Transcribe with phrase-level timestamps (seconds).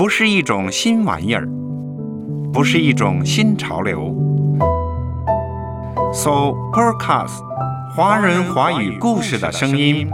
[0.00, 1.46] 不是一种新玩意儿，
[2.54, 4.16] 不是一种新潮流。
[6.14, 7.42] So Podcast，
[7.94, 10.08] 华人华语故事的声音。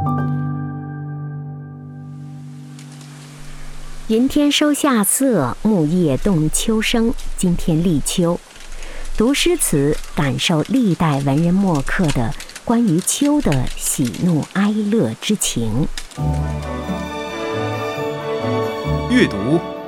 [4.08, 7.14] 云天收夏色，木叶动秋声。
[7.36, 8.40] 今天立秋，
[9.16, 12.34] 读诗词，感受历代文人墨客的
[12.64, 15.86] 关于秋的喜怒哀乐之情。
[19.08, 19.60] 阅读，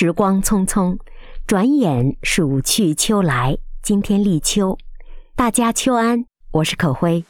[0.00, 0.96] 时光匆匆，
[1.44, 3.58] 转眼暑去秋来。
[3.82, 4.78] 今天立秋，
[5.34, 7.24] 大家秋安，我是可辉。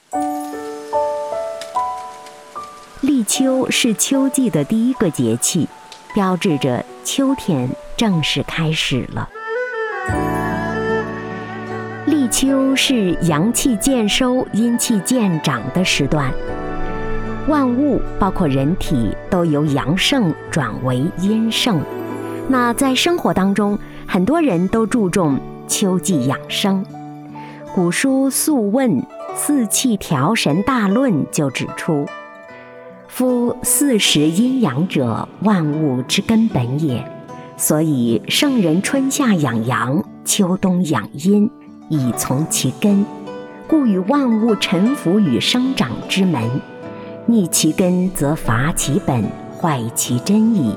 [3.01, 5.67] 立秋是秋季的第一个节气，
[6.13, 9.27] 标志着秋天正式开始了。
[12.05, 16.31] 立秋是阳气渐收、阴气渐长的时段，
[17.47, 21.83] 万物包括人体都由阳盛转为阴盛。
[22.51, 26.83] 那在生活当中，很多人都注重秋季养生。
[27.75, 28.91] 古书《素问·
[29.35, 32.07] 四气调神大论》就指出。
[33.07, 37.05] 夫四时阴阳者，万物之根本也。
[37.59, 41.51] 所以圣人春夏养阳，秋冬养阴，
[41.91, 43.05] 以从其根。
[43.67, 46.43] 故与万物臣服于生长之门。
[47.27, 49.23] 逆其根，则伐其本，
[49.61, 50.75] 坏其真矣。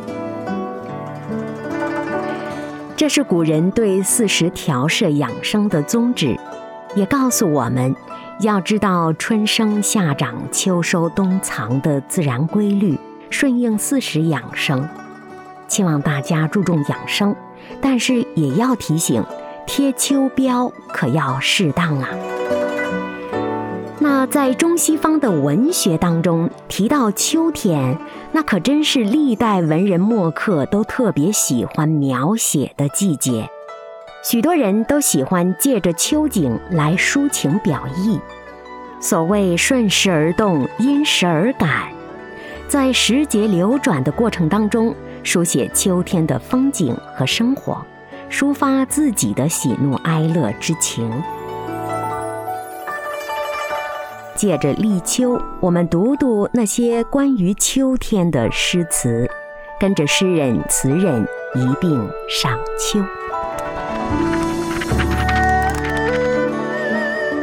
[3.02, 6.40] 这是古人对四时调摄养生的宗旨，
[6.94, 7.96] 也告诉我们。
[8.42, 12.96] 要知道春生夏长秋收冬藏的自然规律，
[13.32, 14.88] 顺应四时养生。
[15.68, 17.36] 希望大家注重养生，
[17.82, 19.26] 但是也要提醒，
[19.66, 22.08] 贴秋膘可要适当啊。
[24.04, 27.96] 那在中西方的文学当中提到秋天，
[28.32, 33.48] 那可真是历代文人墨客都特别喜欢描写的季节。
[34.24, 38.20] 许多人都喜欢借着秋景来抒情表意。
[39.00, 41.92] 所谓顺时而动，因时而感，
[42.68, 47.86] 在时节流转的过程当中，书写秋天的风景和生活，
[48.32, 51.08] 抒发自己的喜怒哀乐之情。
[54.42, 59.30] 借着立秋，我们读读那些关于秋天的诗词，
[59.80, 63.00] 跟着诗人词人一并赏秋。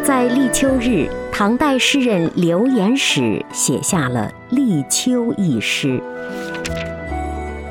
[0.03, 6.03] 在立秋日，唐代诗人刘言始写下了《立秋》一诗：“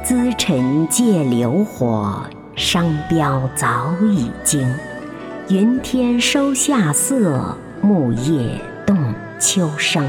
[0.05, 2.23] 资尘借流火，
[2.55, 4.73] 商标早已惊。
[5.49, 8.61] 云天收夏色，木叶
[9.39, 10.07] 秋声。”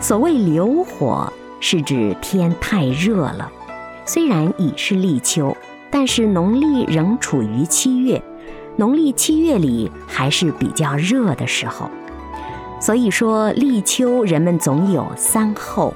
[0.00, 3.50] 所谓流火，是指天太热了。
[4.06, 5.56] 虽然已是立秋，
[5.90, 8.22] 但是农历仍处于七月。
[8.76, 11.90] 农历七月里还是比较热的时候，
[12.80, 15.92] 所以说立秋人们总有三候：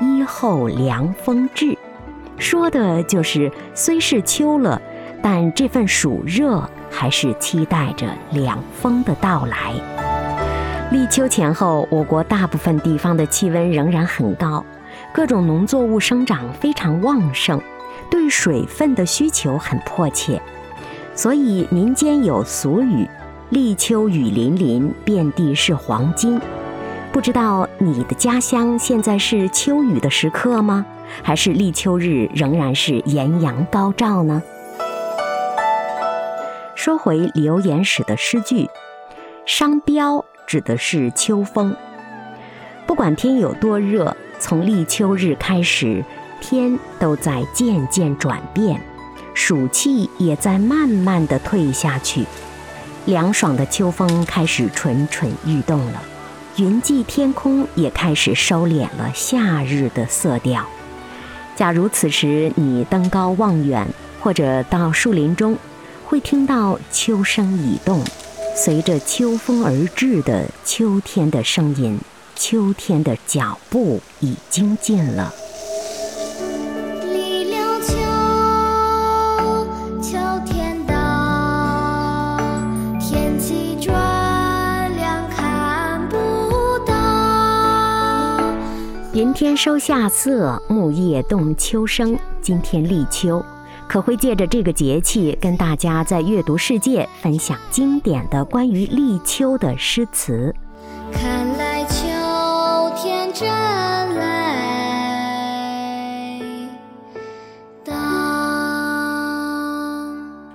[0.00, 1.76] 一候凉风至，
[2.36, 4.80] 说的就是虽是秋了，
[5.22, 9.74] 但这份暑热还是期待着凉风的到来。
[10.90, 14.64] 立秋前后，我国大部分地方的气温仍然很高，
[15.12, 17.60] 各种农作物生长非常旺盛，
[18.10, 20.40] 对水分的需求很迫切。
[21.14, 23.06] 所以民间有俗语
[23.50, 26.40] ：“立秋雨霖霖，遍地是黄金。”
[27.12, 30.86] 不知道你的家乡现在是秋雨的时刻吗？
[31.22, 34.42] 还是立秋日仍然是艳阳高照呢？
[36.78, 38.70] 说回刘言史的诗句
[39.44, 41.74] ，“商标”指的是秋风。
[42.86, 46.04] 不管天有多热，从立秋日开始，
[46.40, 48.80] 天都在渐渐转变。
[49.34, 52.24] 暑气也在慢慢的退下去，
[53.06, 56.00] 凉爽的秋风开始蠢蠢欲动了，
[56.58, 60.64] 云际天空也开始收敛了夏日的色调。
[61.56, 63.84] 假如此时你登高望远，
[64.20, 65.58] 或者到树林中，
[66.08, 68.02] 会听到秋声已动，
[68.56, 72.00] 随着秋风而至的秋天的声音，
[72.34, 75.30] 秋天的脚步已经近了。
[77.12, 77.94] 立了秋，
[80.00, 80.16] 秋
[80.46, 82.38] 天到，
[82.98, 83.94] 天气转
[84.96, 86.16] 凉看不
[86.86, 88.40] 到。
[89.12, 92.18] 云天收夏色，木叶动秋声。
[92.40, 93.44] 今天立秋。
[93.88, 100.54] 可会借着这个节气，跟大家在阅读世界分享经典的关于立秋的诗词。
[101.10, 102.04] 看来秋
[102.94, 103.48] 天真
[104.16, 104.28] 来
[107.82, 107.94] 到。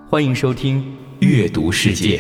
[0.07, 0.80] 欢迎收听
[1.27, 2.18] 《阅读世界》。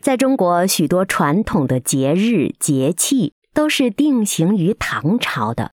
[0.00, 5.70] 在中国，许多传统的节日节气都是定型于唐朝的。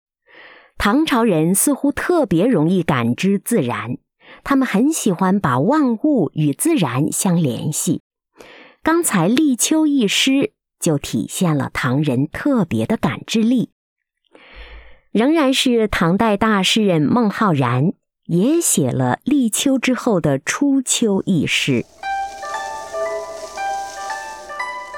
[0.78, 3.98] 唐朝人似乎特别容易感知自然。
[4.46, 8.02] 他们很喜欢把万物与自然相联系。
[8.84, 13.72] 刚才立秋一诗就体现了唐人特别的感知力。
[15.12, 17.94] 仍然是唐代大诗人孟浩然
[18.28, 21.86] 也写了立秋之后的初秋一诗：“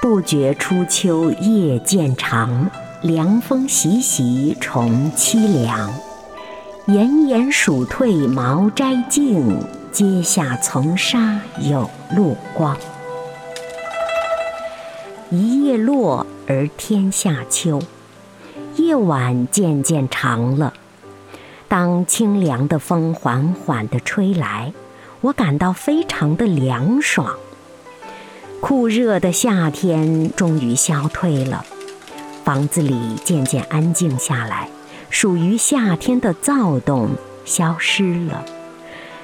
[0.01, 2.69] 不觉初秋夜渐长，
[3.01, 5.93] 凉风习习重凄凉。”
[6.87, 9.59] 炎炎暑退茅斋静，
[9.91, 12.77] 阶下丛沙有露光。
[15.29, 17.81] 一叶落而天下秋，
[18.77, 20.73] 夜晚渐渐长了。
[21.67, 24.71] 当清凉的风缓缓地吹来，
[25.19, 27.35] 我感到非常的凉爽。
[28.61, 31.65] 酷热的夏天终于消退了，
[32.45, 34.69] 房子里渐渐安静下来。
[35.19, 37.09] 属于夏天的躁动
[37.43, 38.45] 消失了，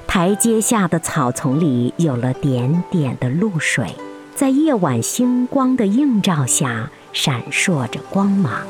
[0.08, 3.86] 台阶下的草丛里有了点点的露水，
[4.34, 8.66] 在夜晚星光的映照下闪烁着光芒。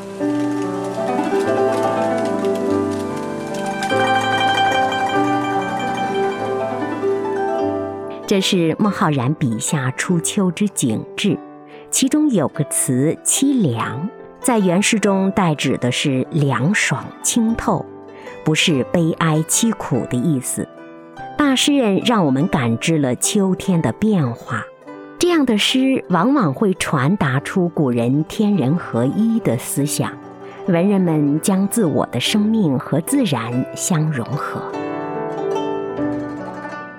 [8.28, 11.40] 这是孟浩然笔下初秋之景致，
[11.90, 14.10] 其中有个词“凄凉”。
[14.44, 17.86] 在原诗中，代指的是凉爽清透，
[18.44, 20.68] 不是悲哀凄苦的意思。
[21.38, 24.62] 大诗人让我们感知了秋天的变化。
[25.18, 30.12] 这样的诗往往会传达出古人天人合一的思想，
[30.68, 34.62] 文人们将自我的生命和自然相融合。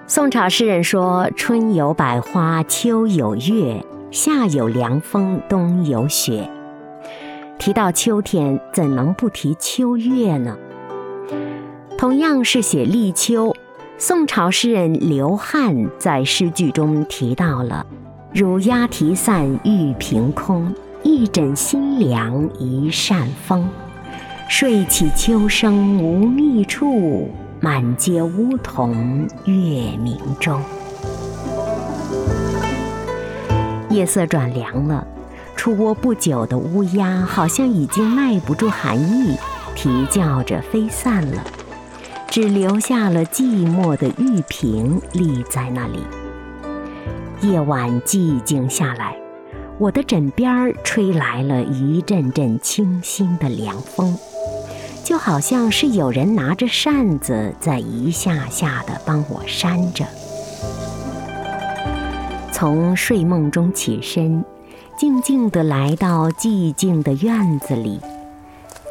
[0.07, 6.49] 宋朝诗人说：“春有百花，秋有月，夏有凉风，冬有雪。”
[7.65, 10.55] 提到秋天，怎能不提秋月呢？
[11.97, 13.57] 同样是写立秋，
[13.97, 17.87] 宋朝诗人刘翰在诗句中提到了
[18.35, 23.67] “乳鸦啼散玉屏空，一枕新凉一扇风。
[24.47, 29.55] 睡起秋声无觅处，满阶梧桐月
[30.03, 30.61] 明中。”
[33.89, 35.07] 夜色转凉了。
[35.57, 39.37] 出窝不久的乌鸦好像已经耐不住寒意，
[39.75, 41.43] 啼叫着飞散了，
[42.29, 46.05] 只留下了寂寞的玉屏立在那里。
[47.41, 49.17] 夜晚寂静下来，
[49.79, 54.17] 我的枕边吹来了一阵阵清新的凉风，
[55.03, 60.05] 就好像是有人拿着扇子在一下下的帮我扇着。
[62.53, 64.45] 从睡梦中起身。
[64.97, 68.01] 静静地来到寂静的院子里，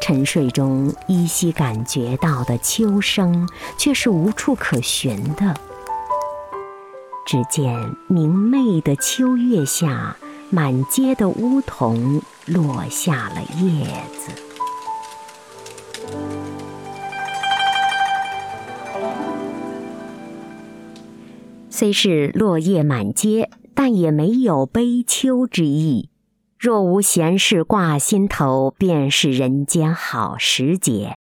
[0.02, 5.54] 沉睡中依稀感觉到的秋声，却是无处可寻的。
[7.26, 7.74] 只见
[8.06, 10.14] 明媚的秋月下，
[10.50, 13.86] 满街的梧桐落下了叶
[14.18, 14.30] 子。
[21.70, 23.48] 虽是落叶满街。
[23.74, 26.10] 但也没有悲秋之意。
[26.58, 31.14] 若无闲事挂心头，便是人间好时节。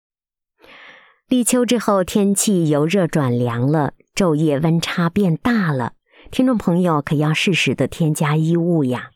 [1.28, 5.92] 立秋之后，天气由热转凉了，昼夜温差变大了。
[6.30, 9.11] 听众朋友可要适时的添加衣物呀。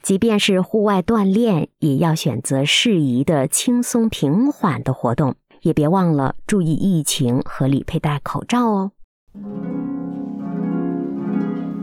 [0.00, 5.34] 即便是户外锻炼，也要选择适宜的轻松平缓的活动。
[5.62, 8.92] 也别忘了注意疫情，合理佩戴口罩哦。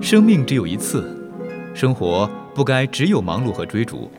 [0.01, 1.17] 生命只有一次，
[1.73, 4.11] 生活不该只有忙碌和追逐。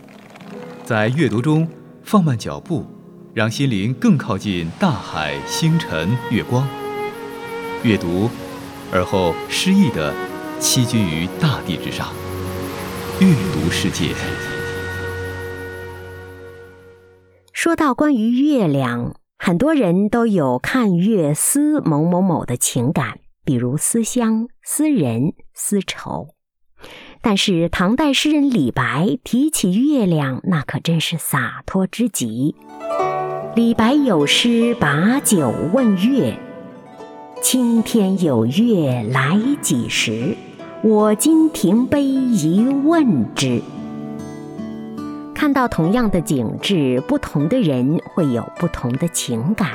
[0.84, 1.66] 在阅读中
[2.02, 2.84] 放慢脚步，
[3.32, 6.66] 让心灵更靠近大海、星辰、月光。
[7.84, 8.28] 阅读，
[8.92, 10.12] 而后诗意的
[10.60, 12.08] 栖居于大地之上。
[13.20, 14.14] 阅读世界。
[17.52, 26.34] 说到关于月亮，很多人都有看月思某某某的情感，比如思乡、思人、思愁。
[27.22, 32.56] 但是唐代诗人李白提起月亮，那可真是洒脱之极。
[33.54, 36.36] 李白有诗把酒问月
[37.40, 40.36] ：“青天有月来几时？
[40.82, 43.62] 我今停杯一问之。”
[45.32, 49.70] 看到同样的景致，不同的人会有不同的情感。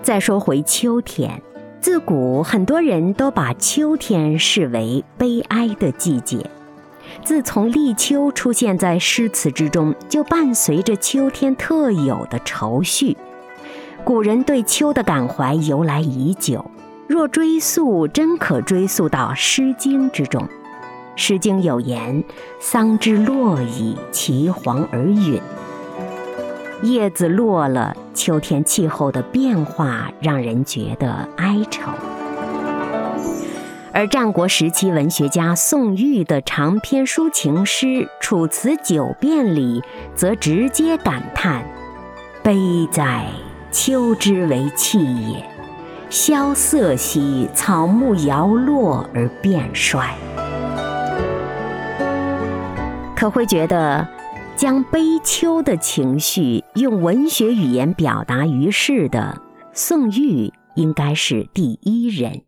[0.00, 1.42] 再说回秋天，
[1.80, 6.50] 自古很多人都把秋天视为悲哀的季节。
[7.24, 13.16] 自从立秋出现在诗词之中，就伴随着秋天特有的愁绪。
[14.04, 16.64] 古人对秋的感怀由来已久，
[17.06, 20.42] 若追溯，真可追溯到《诗经》之中。
[21.14, 22.22] 《诗经》有言
[22.60, 25.40] ：“桑之落矣，其黄而陨。”
[26.82, 31.90] 叶子落了，秋天气候的变化让人觉得哀愁。
[33.92, 37.86] 而战国时期文学家宋玉的长篇抒情诗
[38.20, 39.82] 《楚辞九变》里，
[40.14, 41.64] 则直接感叹
[42.44, 43.24] ：“悲哉，
[43.72, 45.42] 秋之为气也！
[46.10, 50.10] 萧瑟兮，草木摇落而变衰。”
[53.16, 54.06] 可会觉得，
[54.56, 59.38] 将悲秋的情绪用文学语言表达于世的
[59.74, 62.40] 宋玉，应该是第一人。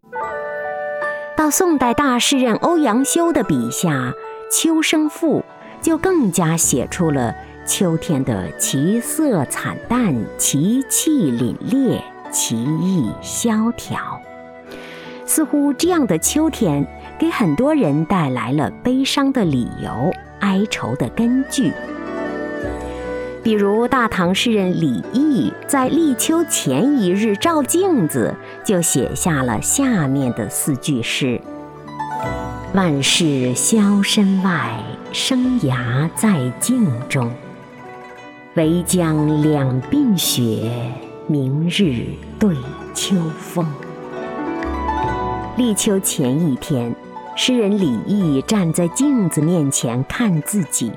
[1.36, 3.90] 到宋代大诗人欧阳修的笔下，
[4.50, 5.40] 《秋声赋》
[5.84, 7.34] 就更加写出了
[7.66, 12.00] 秋天的其色惨淡，其气凛冽，
[12.32, 13.98] 其意萧条。
[15.26, 16.86] 似乎这样的秋天，
[17.18, 20.10] 给很多人带来了悲伤的理由。
[20.40, 21.72] 哀愁的根据，
[23.42, 31.40] 比如大唐诗人李益在立秋前一日照镜子，就写下了下面的四句诗
[32.74, 34.78] ：“万事消身外，
[35.12, 37.30] 生涯在镜中。
[38.54, 40.70] 唯将两鬓雪，
[41.26, 42.06] 明日
[42.38, 42.54] 对
[42.92, 43.66] 秋风。”
[45.56, 46.94] 立秋前一天。
[47.40, 50.90] 诗人李益站在镜子面前看自己，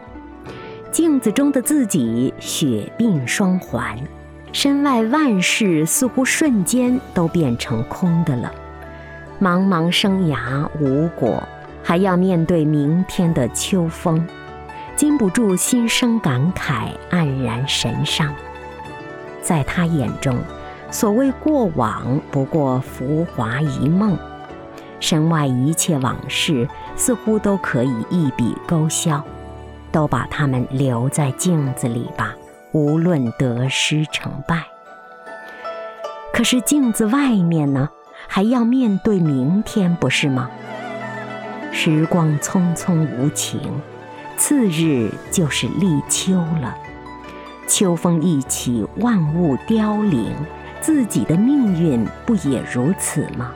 [0.92, 3.98] 镜子中的自己雪鬓霜环，
[4.52, 8.52] 身外万事似乎瞬间都变成空的了。
[9.40, 11.42] 茫茫生涯无果，
[11.82, 14.28] 还要面对明天的秋风，
[14.98, 18.34] 禁不住心生感慨，黯然神伤。
[19.42, 20.38] 在他眼中，
[20.92, 24.18] 所谓过往不过浮华一梦。
[25.00, 26.68] 身外一切往事
[26.98, 29.24] 似乎都可以一笔勾销，
[29.92, 32.34] 都把它们留在镜子里吧，
[32.72, 34.64] 无论得失成败。
[36.34, 37.90] 可是镜子外面呢，
[38.28, 40.50] 还要面对明天，不是吗？
[41.72, 43.60] 时光匆匆无情，
[44.38, 46.76] 次日就是立秋了。
[47.68, 50.34] 秋风一起，万物凋零，
[50.82, 53.52] 自己的命运不也如此吗？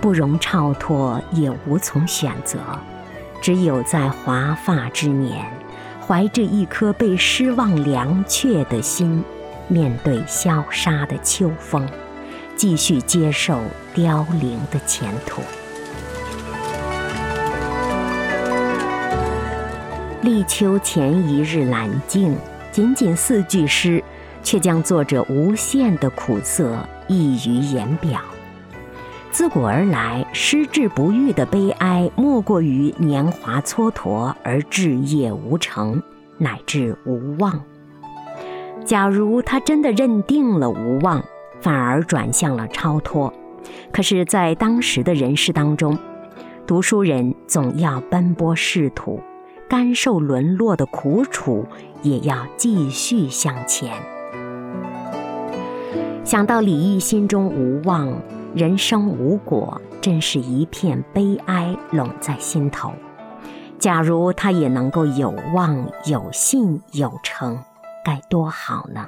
[0.00, 2.58] 不容超脱，也无从选择，
[3.40, 5.44] 只有在华发之年，
[6.04, 9.22] 怀着一颗被失望凉却的心，
[9.68, 11.88] 面对萧杀的秋风，
[12.56, 13.60] 继续接受
[13.94, 15.40] 凋零的前途。
[20.22, 22.36] 立秋前一日揽镜，
[22.72, 24.02] 仅仅四句诗，
[24.42, 28.20] 却将作者无限的苦涩溢于言表。
[29.38, 36.02] 自古而来，失志不遇的悲哀，莫过于年华蹉跎而志业无成，
[36.38, 37.62] 乃至无望。
[38.84, 41.24] 假如他真的认定了无望，
[41.60, 43.32] 反而转向了超脱，
[43.92, 45.96] 可是，在当时的人世当中，
[46.66, 49.20] 读书人总要奔波仕途，
[49.68, 51.64] 甘受沦落的苦楚，
[52.02, 53.92] 也要继续向前。
[56.24, 58.20] 想到李益心中无望。
[58.54, 62.92] 人生无果，真是一片悲哀拢在心头。
[63.78, 67.62] 假如他也能够有望、有信、有成，
[68.04, 69.06] 该多好呢！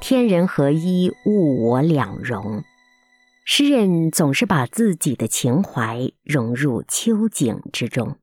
[0.00, 2.62] 天人合一，物我两融。
[3.44, 8.16] 诗人总是把自己的情怀融入秋景之中。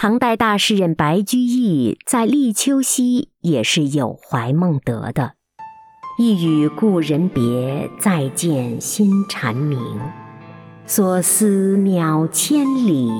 [0.00, 5.32] 唐代大诗人白居易在立秋夕也是有怀孟德的，
[6.20, 9.76] 一与故人别，再见新蝉鸣。
[10.86, 13.10] 所思渺千里，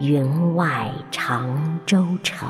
[0.00, 2.48] 云外长洲城。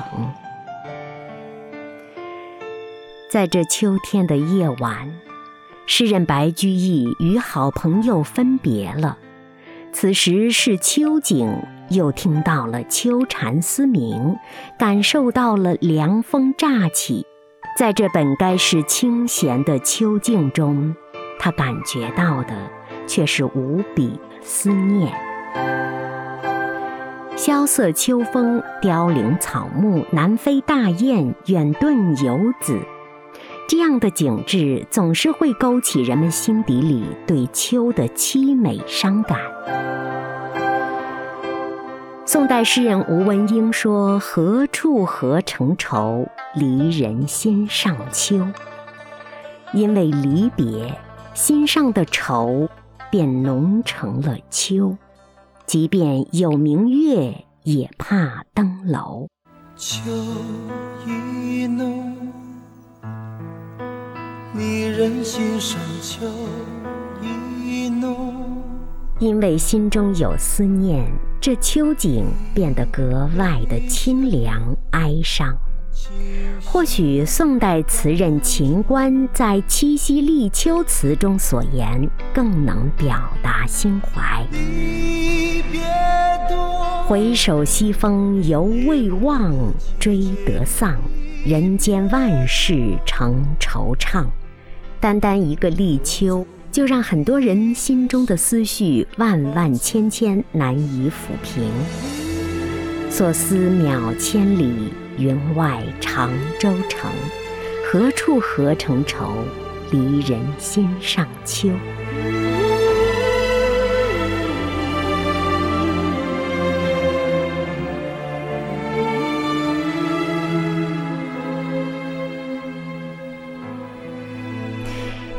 [3.31, 5.11] 在这秋天的夜晚，
[5.87, 9.17] 诗人白居易与好朋友分别了。
[9.91, 11.51] 此时是秋景，
[11.91, 14.37] 又听到了秋蝉嘶鸣，
[14.79, 17.27] 感受到了凉风乍起。
[17.77, 20.95] 在这本该是清闲的秋静中，
[21.39, 22.55] 他感觉到的
[23.07, 25.13] 却是无比思念。
[27.37, 32.79] 萧瑟秋风，凋零草木，南飞大雁，远遁游子。
[33.67, 39.39] 这样的景致总是会勾起人们心底里对秋的凄美伤感。
[42.33, 48.47] 宋代诗人吴文英说：“何处何成愁，离人心上秋。”
[49.75, 50.97] 因为离别，
[51.35, 52.69] 心上的愁
[53.11, 54.97] 便浓成了秋。
[55.67, 59.27] 即便有明月，也怕登楼。
[59.75, 60.01] 秋
[61.05, 62.15] 意浓，
[64.55, 66.25] 离人心上秋
[67.21, 68.63] 意浓。
[69.19, 71.05] 因为心中有思念，
[71.41, 75.57] 这秋景变得格外的清凉哀伤。
[76.63, 84.47] 或许宋代词人秦观在《七夕立秋词》中所言更能表达心怀。
[87.07, 89.55] 回首西风犹未忘，
[89.99, 90.95] 追得丧，
[91.47, 94.27] 人间万事成惆怅。
[95.01, 101.71] 单单一个立秋，就让很多人心中的思绪万万千千难以抚平。
[103.11, 104.93] 所思渺千里。
[105.19, 107.11] 云外长洲城，
[107.85, 109.45] 何处何成愁？
[109.91, 111.69] 离人心上秋。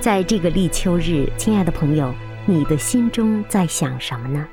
[0.01, 2.11] 在这个立秋日，亲爱的朋友，
[2.47, 4.47] 你的心中在想什么呢？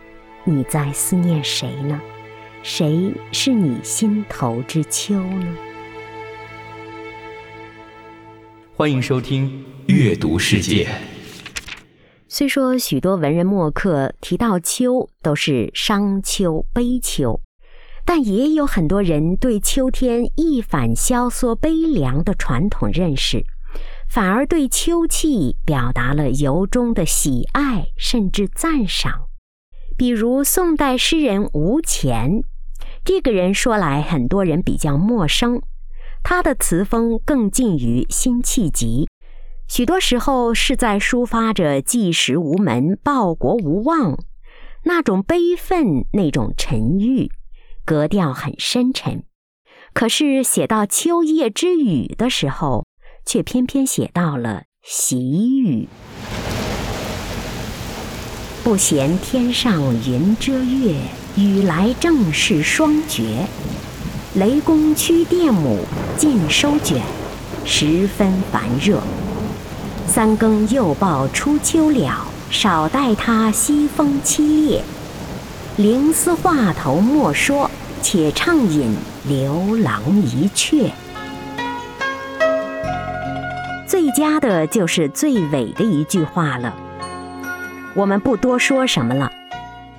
[0.44, 1.98] 你在思念谁呢？
[2.62, 5.56] 谁是你心头之秋呢？
[8.76, 10.84] 欢迎收听《阅读世界》。
[12.28, 17.40] 虽说许多文人墨客提到秋都是伤秋、悲秋，
[18.04, 23.42] 但也有很多人对秋天一反萧索悲凉的传统认识，
[24.10, 29.28] 反而对秋气表达了由衷的喜爱，甚至赞赏。
[29.96, 32.42] 比如宋代诗人吴潜。
[33.04, 35.60] 这个人说来，很多人比较陌生。
[36.22, 39.08] 他的词风更近于辛弃疾，
[39.68, 44.18] 许多时候是在抒发着济世无门、报国无望
[44.84, 47.30] 那种悲愤、那种沉郁，
[47.84, 49.24] 格调很深沉。
[49.92, 52.84] 可是写到秋夜之雨的时候，
[53.28, 55.86] 却偏偏写到了喜雨。
[58.64, 60.94] 不嫌天上云遮月。
[61.36, 63.46] 雨来正是霜绝，
[64.34, 65.78] 雷公驱电母
[66.16, 67.00] 尽收卷，
[67.64, 69.00] 十分烦热。
[70.08, 74.80] 三更又报初秋了，少待他西风凄冽。
[75.76, 77.70] 灵思话头莫说，
[78.02, 78.96] 且畅饮
[79.28, 80.90] 刘郎一阙。
[84.18, 86.74] 加的就是最尾的一句话了，
[87.94, 89.30] 我们不多说什么了。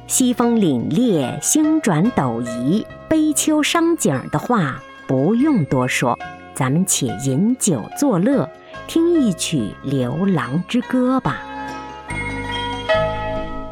[0.08, 4.78] 西风凛冽，星转斗移，悲秋伤景的话
[5.08, 6.20] 不用多说，
[6.54, 8.50] 咱们且饮酒作乐，
[8.88, 11.38] 听一曲《刘郎之歌》吧。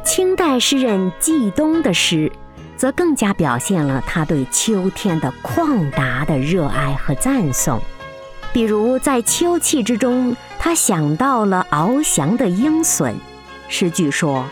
[0.05, 2.31] 清代诗人季东的诗，
[2.77, 7.81] 则更加表现了他对秋天的旷达的热爱和赞颂。
[8.53, 13.15] 比如在秋气之中，他想到了翱翔的鹰隼，
[13.67, 14.45] 诗句说。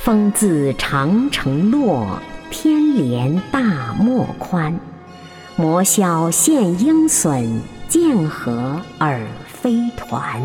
[0.00, 4.78] 风自长城落，天连大漠宽。
[5.56, 10.40] 摩梢现鹰隼，剑河而飞团。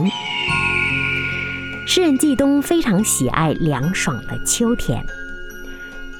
[1.86, 5.06] 诗人季东非常喜爱凉爽的秋天，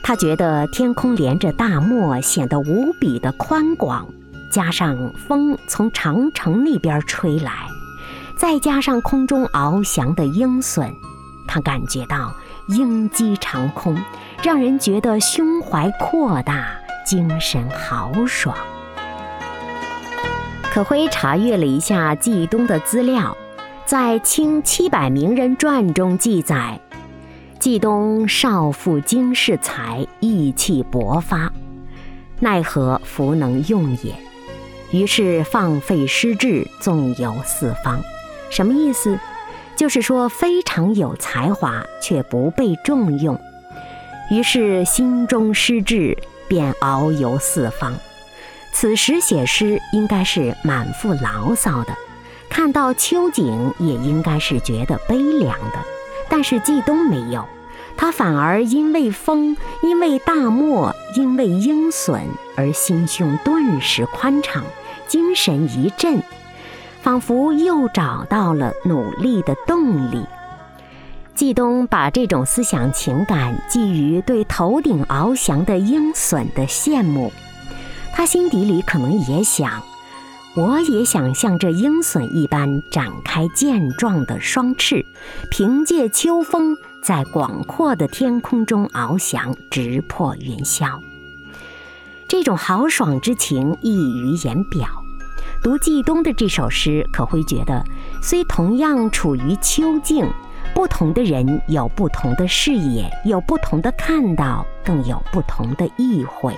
[0.04, 4.08] 他觉得天空连着大漠，显得无比的宽广，
[4.54, 7.68] 加上风从长城那边吹来，
[8.38, 10.94] 再加上空中翱翔的鹰隼，
[11.48, 12.32] 他感觉到。
[12.68, 13.98] 鹰击长空，
[14.42, 16.68] 让人觉得胸怀阔大，
[17.06, 18.56] 精神豪爽。
[20.72, 23.36] 可辉查阅了一下季东的资料，
[23.86, 26.80] 在《清七百名人传》中记载，
[27.60, 31.52] 季东少负经世才，意气勃发，
[32.39, 34.16] 奈何弗能用也。
[34.94, 38.00] 于是放废失志，纵游四方。
[38.52, 39.18] 什么意思？
[39.76, 43.42] 就是说非常有才华，却不被重用。
[44.30, 46.16] 于是心中失志，
[46.48, 47.96] 便遨游四方。
[48.72, 51.98] 此时写诗应该是满腹牢骚的，
[52.48, 55.80] 看到秋景也应该是觉得悲凉的。
[56.30, 57.44] 但是季东没有，
[57.98, 62.22] 他反而因为风，因为大漠，因为鹰隼
[62.56, 64.64] 而心胸顿时宽敞。
[65.13, 66.23] 精神一振，
[67.04, 70.26] 仿佛又找到了努力的动力。
[71.36, 77.32] 季东把这种思想情感寄予对头顶翱翔的鹰隼的羡慕，
[78.12, 79.84] 他心底里可能也想，
[80.56, 85.06] 我也想像这鹰隼一般展开健壮的双翅，
[85.52, 90.99] 凭借秋风在广阔的天空中翱翔，直破云霄。
[92.28, 95.03] 这种豪爽之情溢于言表。
[95.62, 97.84] 读季东的这首诗，可会觉得，
[98.22, 100.28] 虽同样处于秋境，
[100.76, 106.54] 不同的人有不同的视野，有不同的看到，更有不同的意会。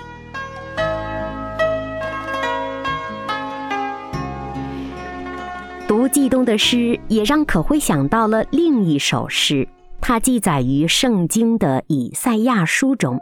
[5.86, 9.68] 读季东的诗，也让可辉想到了另一首诗，
[10.00, 13.20] 它记载于圣经的以赛亚书中，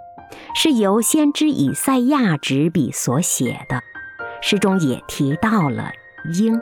[0.54, 3.82] 是由先知以赛亚执笔所写的。
[4.46, 5.90] 诗中也提到了
[6.34, 6.54] 鹰，《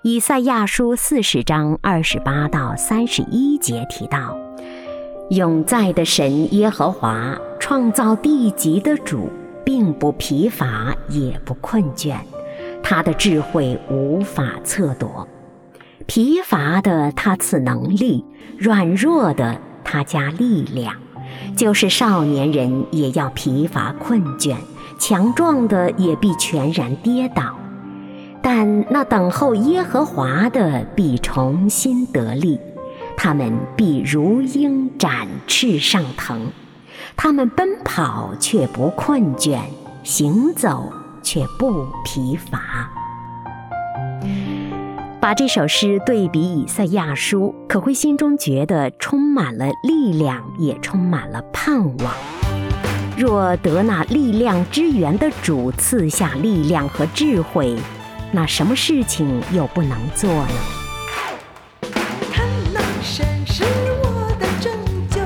[0.00, 4.34] 以赛亚书》四十章二十八到三十一节提到，
[5.28, 9.28] 永在的神耶和华创造地极的主，
[9.62, 12.16] 并不疲乏也不困倦，
[12.82, 15.28] 他的智慧无法测度。
[16.06, 18.24] 疲乏的他赐能力，
[18.56, 20.96] 软弱的他加力量，
[21.54, 24.56] 就是少年人也要疲乏困倦。
[25.00, 27.56] 强壮的也必全然跌倒，
[28.42, 32.60] 但那等候耶和华的必重新得力，
[33.16, 36.52] 他们必如鹰展翅上腾，
[37.16, 39.60] 他们奔跑却不困倦，
[40.02, 42.90] 行走却不疲乏。
[45.18, 52.39] 把这首诗对比以赛亚书，可会心中觉得充满了力量，也充满了盼望。
[53.20, 57.76] 若得那力量之源的主赐下力量和智慧，
[58.32, 60.54] 那什么事情又不能做呢？
[62.32, 63.62] 他那神是
[64.02, 64.72] 我的拯
[65.10, 65.20] 救，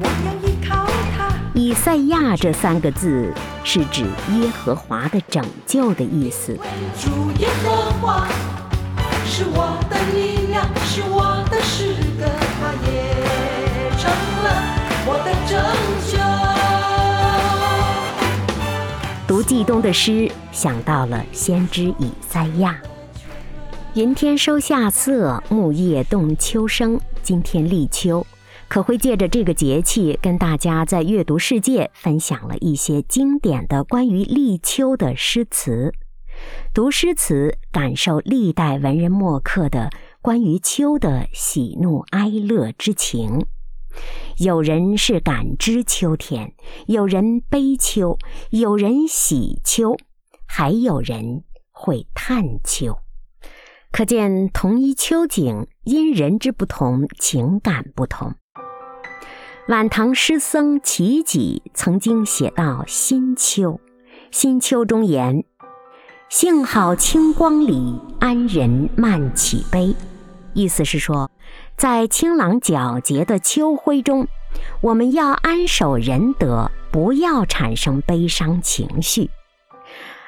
[0.00, 0.84] 我要依靠
[1.16, 1.32] 他。
[1.54, 6.58] 以赛亚这三个字是指耶和华的拯救的意思。
[7.00, 8.26] 主耶和华
[9.24, 12.26] 是我的力量，是我的诗歌，
[12.58, 13.14] 他也
[14.00, 14.10] 成
[14.42, 14.50] 了
[15.06, 15.62] 我的拯
[16.10, 16.33] 救。
[19.26, 22.78] 读季东的诗，想到了先知以赛亚。
[23.94, 27.00] 云天收夏色，木叶动秋声。
[27.22, 28.26] 今天立秋，
[28.68, 35.94] 可会借着这个节气，跟大家在阅读世界分享了一些经典的关于立秋的诗词。
[36.74, 39.88] 读诗词，感受历代文人墨客的
[40.20, 43.46] 关于秋的喜怒哀乐之情。
[44.38, 46.54] 有人是感知秋天，
[46.86, 48.18] 有人悲秋，
[48.50, 49.96] 有人喜秋，
[50.46, 52.98] 还有人会叹秋。
[53.92, 58.34] 可见同一秋景，因人之不同，情感不同。
[59.68, 63.72] 晚唐诗僧齐己曾经写到《新秋》，
[64.30, 65.44] 《新秋》中言
[66.28, 69.94] ：“幸好清光里，安人慢起悲。”
[70.54, 71.30] 意思是说。
[71.76, 74.26] 在清朗皎洁的秋晖中，
[74.80, 79.30] 我们要安守仁德，不要产生悲伤情绪。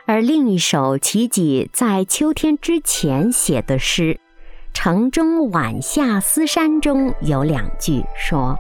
[0.07, 4.15] 而另一首齐己在秋天之前写的诗
[4.75, 8.57] 《城中晚下思山》中有两句说：“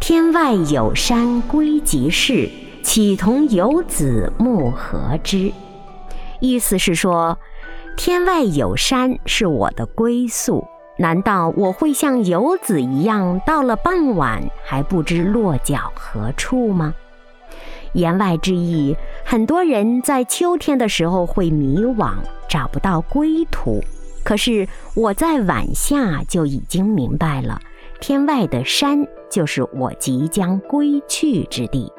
[0.00, 2.48] 天外有山归即是，
[2.82, 5.52] 岂同游子暮何之？”
[6.40, 7.38] 意思是说，
[7.96, 10.64] 天外有山是我的归宿。
[10.98, 16.92] 难道我会像游子一样，到了傍晚还不知落脚何处吗？
[17.92, 22.14] 言外之意，很多人在秋天的时候会迷惘，
[22.48, 23.80] 找不到归途。
[24.24, 27.60] 可是我在晚夏就已经明白了，
[28.00, 31.90] 天外的山就是我即将归去之地，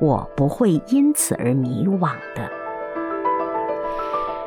[0.00, 2.63] 我不会因此而迷惘的。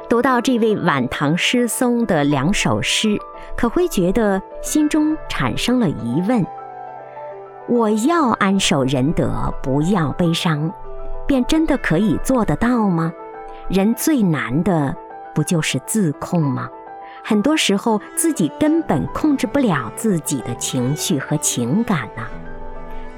[0.10, 3.18] 读到这位晚唐诗僧的两首诗，
[3.58, 6.46] 可会觉得心中产生了疑问：
[7.68, 10.72] 我要安守仁德，不要悲伤，
[11.28, 13.12] 便真的可以做得到吗？
[13.68, 14.96] 人最难的
[15.36, 16.70] 不就是自控吗？
[17.22, 22.24] 很多时候自己根本控制不了自己的情绪和情感呢。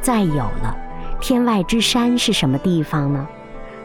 [0.02, 0.76] 再有了，
[1.22, 3.28] 天外之山是什么地方呢？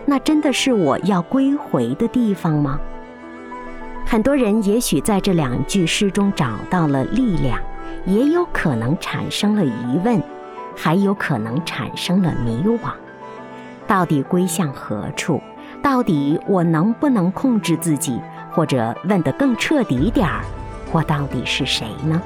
[0.06, 2.80] 那真的是我要归回的地方吗？
[4.06, 7.58] 很多人也许在这两句诗中找到了力量，
[8.06, 10.22] 也有可能产生了疑问，
[10.76, 12.90] 还有可能产生了迷惘。
[13.86, 15.40] 到底归向何处？
[15.82, 18.20] 到底我能不能控制自己？
[18.52, 20.44] 或者问得更彻底点儿，
[20.92, 22.22] 我到底是谁呢？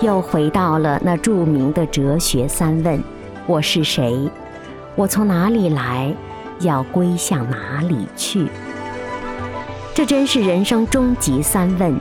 [0.00, 3.00] 又回到了那著名的哲学三问：
[3.46, 4.28] 我是谁？
[4.96, 6.12] 我从哪里来？
[6.60, 8.48] 要归向哪里去？
[10.00, 11.94] 这真是人生终极三问。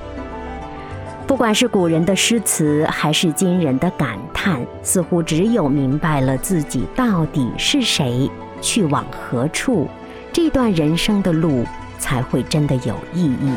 [1.28, 8.32] 不管是古人的诗词，还是今人的感叹，似乎只有明白了自己到底是谁，
[8.62, 9.90] 去往何处，
[10.32, 11.66] 这段人生的路
[11.98, 13.52] 才会真的有意义。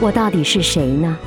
[0.00, 1.18] 我到底是谁呢？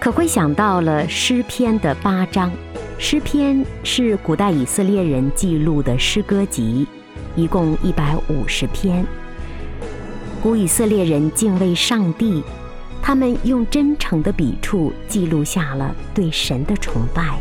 [0.00, 2.50] 可会想到了诗篇的八章。
[2.98, 6.84] 诗篇是古代以色列人记录的诗歌集，
[7.36, 9.06] 一共一百五十篇。
[10.40, 12.42] 古以色列人敬畏上帝，
[13.02, 17.40] 他们用真诚的笔触记录下了对神的崇拜。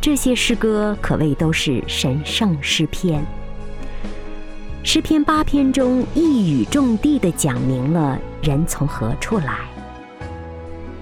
[0.00, 3.24] 这些诗歌可谓都是神圣诗篇。
[4.82, 9.58] 诗篇八篇中一语中的地讲明了人从何处来。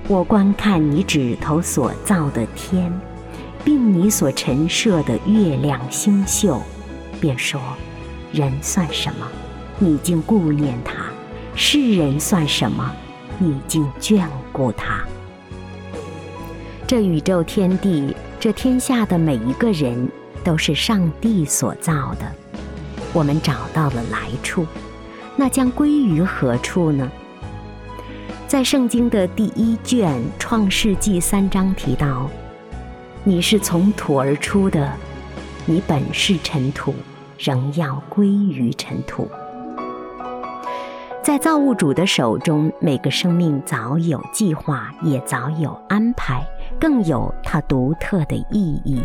[0.09, 2.93] 我观看你指头所造的天。
[3.65, 6.61] 并你所陈设的月亮星宿，
[7.21, 7.61] 便说：
[8.33, 9.29] 人算什么？
[9.79, 11.12] 你竟顾念他；
[11.55, 12.91] 世人算什么？
[13.39, 15.03] 你竟眷顾他。
[16.87, 20.09] 这宇宙天地，这天下的每一个人，
[20.43, 22.31] 都是上帝所造的。
[23.13, 24.67] 我们找到了来处，
[25.37, 27.11] 那将归于何处呢？
[28.47, 32.29] 在圣经的第一卷《创世纪》三章提到。
[33.25, 34.93] 你是从土而出的，
[35.65, 36.95] 你本是尘土，
[37.39, 39.29] 仍要归于尘土。
[41.23, 46.45] 在造物主的手中，每个生命早有计划，也早有安排，
[46.81, 49.01] 更有它独特的意义。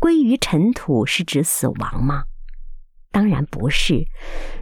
[0.00, 2.24] 归于尘土是指死亡吗？
[3.12, 4.04] 当然不是。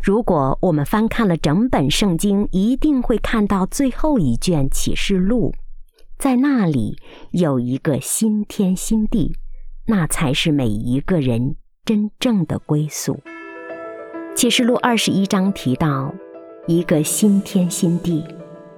[0.02, 5.54] 如果我们翻看了整本圣经，一定会看到最后一卷启示录。
[6.18, 6.98] 在那里
[7.30, 9.32] 有一个新天新地，
[9.86, 13.18] 那才是每一个人真正的归宿。
[14.34, 16.14] 启示录二十一章提到
[16.66, 18.24] 一个新天新地，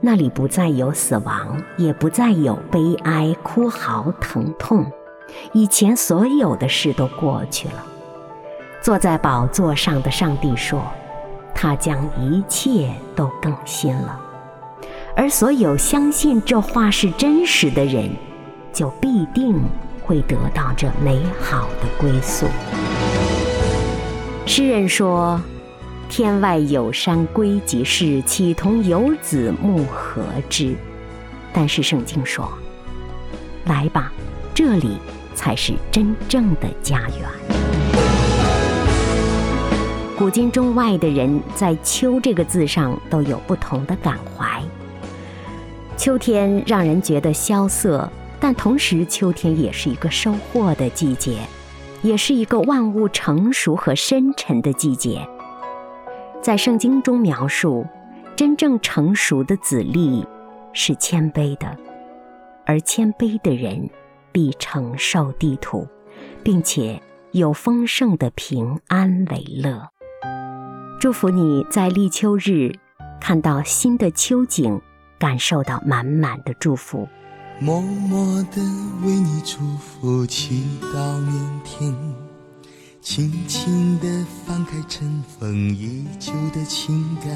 [0.01, 4.85] 那里不再有死亡，也不再有悲哀、哭嚎、疼痛，
[5.53, 7.85] 以前所有的事都过去了。
[8.81, 10.83] 坐在宝座上的上帝说
[11.55, 14.21] ：“他将一切都更新了。”
[15.15, 18.11] 而所有相信这话是真实的人，
[18.73, 19.55] 就必定
[20.03, 22.47] 会得到这美好的归宿。
[24.45, 25.41] 诗人说
[26.11, 30.75] ：“天外有山归即是，岂同游子暮何之？”
[31.55, 32.53] 但是圣经说
[33.65, 34.13] ：“来吧，
[34.53, 34.99] 这里
[35.35, 37.19] 才是真正的家园。”
[40.19, 44.63] 古今中外的人在“秋”这个字上都有不同的感怀。
[45.97, 51.39] 秋天让人觉得萧瑟，但同时秋天也是一个收获的季节，
[52.03, 55.27] 也是一个万物成熟和深沉的季节。
[56.41, 57.87] 在圣经中描述，
[58.37, 60.27] 真正成熟的籽粒
[60.73, 61.77] 是谦卑的，
[62.67, 63.89] 而谦卑的人
[64.31, 65.87] 必承受地土，
[66.43, 69.89] 并且有丰盛的平安为乐。
[71.01, 72.73] 祝福你在立秋日
[73.21, 74.81] 看到新的秋景。
[75.19, 77.09] 感受到满满的祝福，
[77.65, 78.61] 默默的
[79.05, 81.95] 为你祝福，祈祷明天，
[83.01, 84.09] 轻轻的
[84.45, 87.31] 放开尘封已久的情感。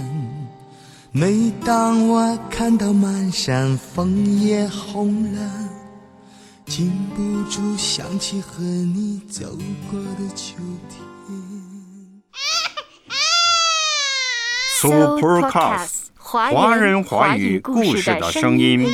[1.13, 5.69] 每当我看到满山枫叶红了，
[6.67, 9.57] 禁不住想起和你走
[9.89, 10.57] 过的秋
[10.89, 10.99] 天。
[14.83, 16.07] Supercast。
[16.19, 18.85] 华人华语故事的声音。